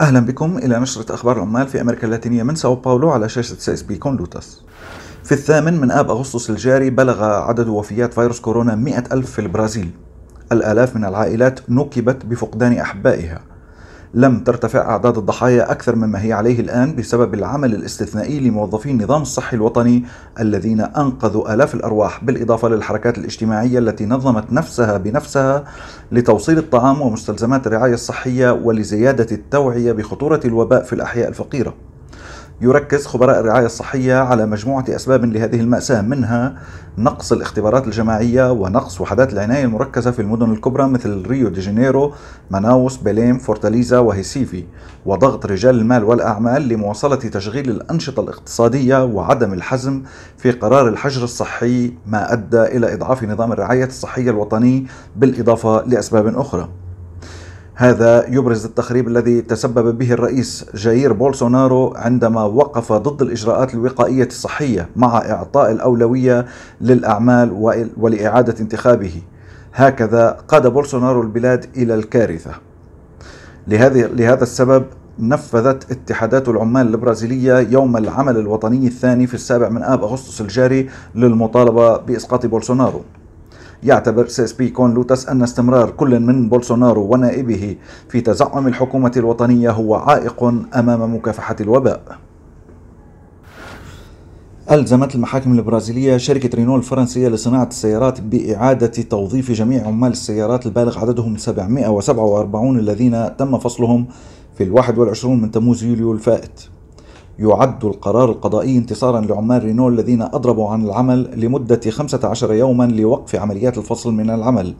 [0.00, 3.72] أهلا بكم إلى نشرة أخبار العمال في أمريكا اللاتينية من ساو باولو على شاشة سي
[3.72, 4.62] إس بي كون لوتاس
[5.24, 9.90] في الثامن من آب أغسطس الجاري بلغ عدد وفيات فيروس كورونا مئة ألف في البرازيل.
[10.52, 13.40] الآلاف من العائلات نكبت بفقدان أحبائها.
[14.14, 19.56] لم ترتفع أعداد الضحايا أكثر مما هي عليه الآن بسبب العمل الاستثنائي لموظفي النظام الصحي
[19.56, 20.04] الوطني
[20.40, 25.64] الذين أنقذوا آلاف الأرواح بالإضافة للحركات الاجتماعية التي نظمت نفسها بنفسها
[26.12, 31.74] لتوصيل الطعام ومستلزمات الرعاية الصحية ولزيادة التوعية بخطورة الوباء في الأحياء الفقيرة.
[32.60, 36.54] يركز خبراء الرعاية الصحية على مجموعة أسباب لهذه المأساة منها
[36.98, 42.12] نقص الاختبارات الجماعية ونقص وحدات العناية المركزة في المدن الكبرى مثل ريو دي جانيرو،
[42.50, 44.64] ماناوس، بيليم، فورتاليزا وهيسيفي
[45.06, 50.02] وضغط رجال المال والأعمال لمواصلة تشغيل الأنشطة الاقتصادية وعدم الحزم
[50.38, 56.68] في قرار الحجر الصحي ما أدى إلى إضعاف نظام الرعاية الصحية الوطني بالإضافة لأسباب أخرى.
[57.76, 64.88] هذا يبرز التخريب الذي تسبب به الرئيس جاير بولسونارو عندما وقف ضد الإجراءات الوقائية الصحية
[64.96, 66.46] مع إعطاء الأولوية
[66.80, 67.52] للأعمال
[67.96, 69.22] ولإعادة انتخابه.
[69.74, 72.50] هكذا قاد بولسونارو البلاد إلى الكارثة.
[73.68, 74.84] لهذه لهذا السبب
[75.18, 81.96] نفذت اتحادات العمال البرازيلية يوم العمل الوطني الثاني في السابع من آب أغسطس الجاري للمطالبة
[81.96, 83.00] بإسقاط بولسونارو.
[83.84, 87.76] يعتبر سي إس بي كون لوتس أن استمرار كل من بولسونارو ونائبه
[88.08, 90.44] في تزعم الحكومة الوطنية هو عائق
[90.76, 92.18] أمام مكافحة الوباء.
[94.70, 101.36] ألزمت المحاكم البرازيلية شركة رينو الفرنسية لصناعة السيارات بإعادة توظيف جميع عمال السيارات البالغ عددهم
[101.36, 104.06] 747 الذين تم فصلهم
[104.58, 106.73] في الواحد والعشرون من تموز يوليو الفائت.
[107.38, 113.78] يعد القرار القضائي انتصارا لعمال رينو الذين أضربوا عن العمل لمدة 15 يوما لوقف عمليات
[113.78, 114.74] الفصل من العمل.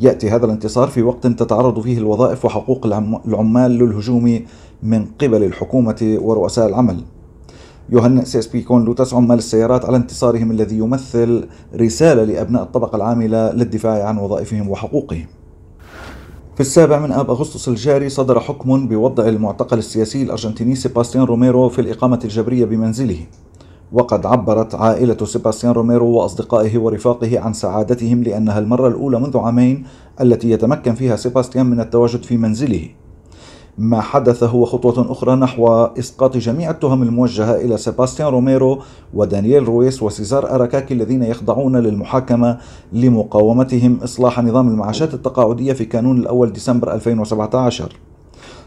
[0.00, 2.86] يأتي هذا الانتصار في وقت تتعرض فيه الوظائف وحقوق
[3.26, 4.40] العمال للهجوم
[4.82, 7.04] من قبل الحكومة ورؤساء العمل.
[7.90, 12.96] يهنئ سي إس بي كون لوتس عمال السيارات على انتصارهم الذي يمثل رسالة لأبناء الطبقة
[12.96, 15.26] العاملة للدفاع عن وظائفهم وحقوقهم.
[16.54, 21.80] في السابع من آب أغسطس الجاري صدر حكم بوضع المعتقل السياسي الأرجنتيني سيباستيان روميرو في
[21.80, 23.18] الإقامة الجبرية بمنزله.
[23.92, 29.86] وقد عبرت عائلة سيباستيان روميرو وأصدقائه ورفاقه عن سعادتهم لأنها المرة الأولى منذ عامين
[30.20, 32.88] التي يتمكن فيها سيباستيان من التواجد في منزله.
[33.78, 38.78] ما حدث هو خطوة أخرى نحو إسقاط جميع التهم الموجهة إلى سيباستيان روميرو
[39.14, 42.58] ودانييل رويس وسيزار أراكاكي الذين يخضعون للمحاكمة
[42.92, 47.96] لمقاومتهم إصلاح نظام المعاشات التقاعدية في كانون الأول ديسمبر 2017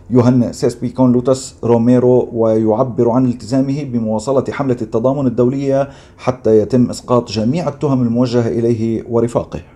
[0.10, 6.60] يهنئ سي إس بي كون لوتس روميرو ويعبر عن التزامه بمواصلة حملة التضامن الدولية حتى
[6.60, 9.75] يتم إسقاط جميع التهم الموجهة إليه ورفاقه.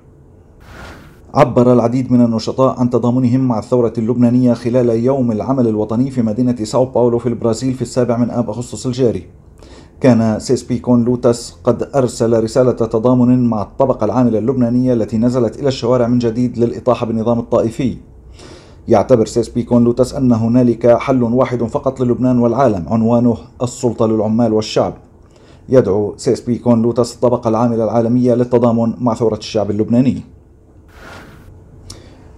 [1.33, 6.55] عبر العديد من النشطاء عن تضامنهم مع الثورة اللبنانية خلال يوم العمل الوطني في مدينة
[6.63, 9.23] ساو باولو في البرازيل في السابع من آب أغسطس الجاري.
[10.01, 15.17] كان سي إس بي كون لوتاس قد أرسل رسالة تضامن مع الطبقة العاملة اللبنانية التي
[15.17, 17.97] نزلت إلى الشوارع من جديد للإطاحة بالنظام الطائفي.
[18.87, 24.07] يعتبر سي إس بي كون لوتاس أن هنالك حل واحد فقط للبنان والعالم عنوانه السلطة
[24.07, 24.93] للعمال والشعب.
[25.69, 30.38] يدعو سي إس بي كون لوتاس الطبقة العاملة العالمية للتضامن مع ثورة الشعب اللبناني.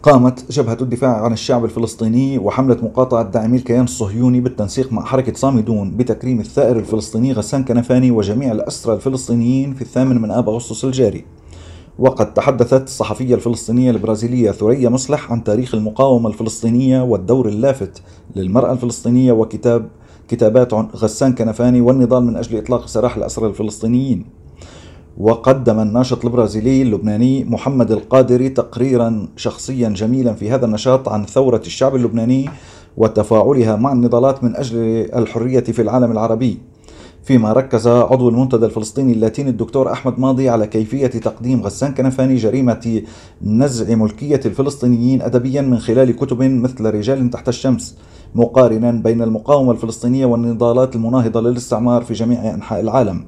[0.03, 5.97] قامت جبهة الدفاع عن الشعب الفلسطيني وحملة مقاطعة داعمي الكيان الصهيوني بالتنسيق مع حركة صامدون
[5.97, 11.25] بتكريم الثائر الفلسطيني غسان كنفاني وجميع الأسرى الفلسطينيين في الثامن من آب أغسطس الجاري.
[11.99, 18.01] وقد تحدثت الصحفية الفلسطينية البرازيلية ثريا مصلح عن تاريخ المقاومة الفلسطينية والدور اللافت
[18.35, 19.89] للمرأة الفلسطينية وكتاب
[20.27, 24.25] كتابات غسان كنفاني والنضال من أجل إطلاق سراح الأسرى الفلسطينيين.
[25.17, 31.95] وقدم الناشط البرازيلي اللبناني محمد القادري تقريرا شخصيا جميلا في هذا النشاط عن ثورة الشعب
[31.95, 32.49] اللبناني
[32.97, 34.77] وتفاعلها مع النضالات من أجل
[35.15, 36.57] الحرية في العالم العربي.
[37.23, 43.01] فيما ركز عضو المنتدى الفلسطيني اللاتيني الدكتور أحمد ماضي على كيفية تقديم غسان كنفاني جريمة
[43.41, 47.97] نزع ملكية الفلسطينيين أدبيا من خلال كتب مثل رجال تحت الشمس
[48.35, 53.25] مقارنا بين المقاومة الفلسطينية والنضالات المناهضة للاستعمار في جميع أنحاء العالم.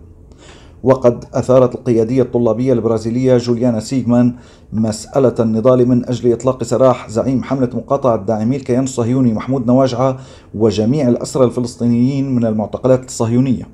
[0.83, 4.33] وقد أثارت القيادية الطلابية البرازيلية جوليانا سيغمان
[4.73, 10.17] مسألة النضال من أجل إطلاق سراح زعيم حملة مقاطعة داعمي الكيان الصهيوني محمود نواجعة
[10.55, 13.67] وجميع الأسرى الفلسطينيين من المعتقلات الصهيونية.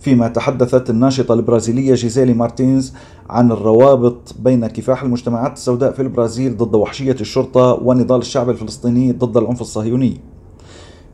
[0.00, 2.92] فيما تحدثت الناشطة البرازيلية جيزيلي مارتينز
[3.30, 9.36] عن الروابط بين كفاح المجتمعات السوداء في البرازيل ضد وحشية الشرطة ونضال الشعب الفلسطيني ضد
[9.36, 10.20] العنف الصهيوني.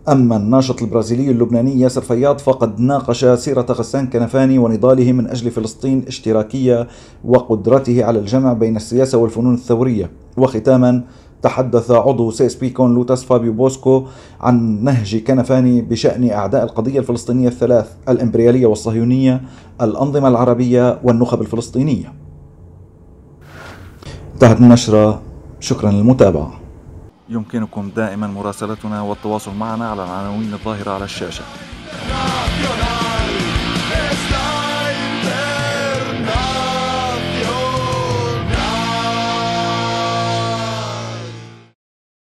[0.08, 6.04] أما الناشط البرازيلي اللبناني ياسر فياض فقد ناقش سيرة غسان كنفاني ونضاله من أجل فلسطين
[6.06, 6.88] اشتراكية
[7.24, 10.10] وقدرته على الجمع بين السياسة والفنون الثورية.
[10.36, 11.04] وختاما
[11.42, 14.04] تحدث عضو سي إس بي كون لوتاس فابيو بوسكو
[14.40, 19.40] عن نهج كنفاني بشأن أعداء القضية الفلسطينية الثلاث الإمبريالية والصهيونية
[19.80, 22.12] الأنظمة العربية والنخب الفلسطينية.
[24.34, 25.20] انتهت النشرة.
[25.60, 26.61] شكرا للمتابعة.
[27.32, 31.44] يمكنكم دائما مراسلتنا والتواصل معنا على العناوين الظاهرة على الشاشة.